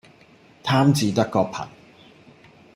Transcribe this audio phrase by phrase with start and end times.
[0.63, 1.67] 貪字得個貧